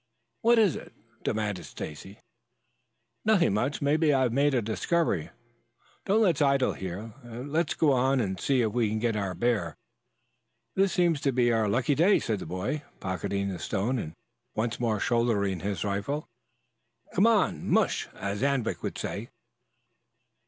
"What 0.41 0.57
is 0.57 0.75
it?" 0.75 0.93
demanded 1.21 1.63
Stacy. 1.65 2.17
"Nothing 3.23 3.53
much. 3.53 3.83
Maybe 3.83 4.11
I've 4.15 4.33
made 4.33 4.55
a 4.55 4.61
discovery. 4.63 5.29
Don't 6.05 6.23
let's 6.23 6.41
idle 6.41 6.73
here. 6.73 7.13
Let's 7.23 7.75
go 7.75 7.91
on 7.91 8.19
and 8.19 8.39
see 8.39 8.61
if 8.61 8.71
we 8.71 8.89
can't 8.89 8.99
get 9.01 9.15
our 9.15 9.35
bear. 9.35 9.75
This 10.73 10.91
seems 10.91 11.21
to 11.21 11.31
be 11.31 11.51
our 11.51 11.69
lucky 11.69 11.93
day," 11.93 12.17
said 12.17 12.39
the 12.39 12.47
boy, 12.47 12.81
pocketing 12.99 13.49
the 13.49 13.59
stone 13.59 13.99
and 13.99 14.15
once 14.55 14.79
more 14.79 14.99
shouldering 14.99 15.59
his 15.59 15.83
rifle. 15.83 16.27
"Come, 17.13 17.69
mush, 17.69 18.07
as 18.15 18.41
Anvik 18.41 18.81
would 18.81 18.97
say." 18.97 19.29